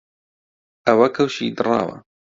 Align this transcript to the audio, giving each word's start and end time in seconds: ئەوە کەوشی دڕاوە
ئەوە 0.85 1.07
کەوشی 1.15 1.55
دڕاوە 1.57 1.97